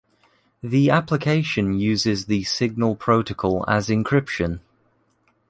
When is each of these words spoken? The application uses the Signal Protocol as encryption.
The 0.63 0.89
application 0.89 1.79
uses 1.79 2.25
the 2.25 2.43
Signal 2.43 2.95
Protocol 2.95 3.63
as 3.67 3.87
encryption. 3.89 4.61